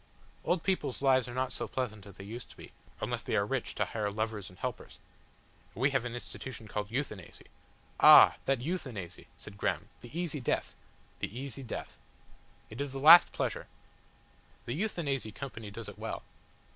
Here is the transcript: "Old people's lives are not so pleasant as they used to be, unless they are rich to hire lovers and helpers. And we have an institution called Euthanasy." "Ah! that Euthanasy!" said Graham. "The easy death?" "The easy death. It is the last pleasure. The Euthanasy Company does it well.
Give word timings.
"Old 0.43 0.63
people's 0.63 1.03
lives 1.03 1.27
are 1.27 1.33
not 1.35 1.53
so 1.53 1.67
pleasant 1.67 2.07
as 2.07 2.15
they 2.15 2.23
used 2.23 2.49
to 2.49 2.57
be, 2.57 2.71
unless 3.01 3.21
they 3.21 3.35
are 3.35 3.45
rich 3.45 3.75
to 3.75 3.85
hire 3.85 4.09
lovers 4.09 4.49
and 4.49 4.57
helpers. 4.57 4.97
And 5.75 5.81
we 5.83 5.91
have 5.91 6.05
an 6.05 6.15
institution 6.15 6.67
called 6.67 6.89
Euthanasy." 6.89 7.45
"Ah! 7.99 8.37
that 8.45 8.61
Euthanasy!" 8.63 9.27
said 9.37 9.57
Graham. 9.59 9.89
"The 10.01 10.19
easy 10.19 10.39
death?" 10.39 10.73
"The 11.19 11.29
easy 11.39 11.61
death. 11.61 11.99
It 12.71 12.81
is 12.81 12.93
the 12.93 12.99
last 12.99 13.31
pleasure. 13.31 13.67
The 14.65 14.73
Euthanasy 14.73 15.31
Company 15.31 15.69
does 15.69 15.87
it 15.87 15.99
well. 15.99 16.23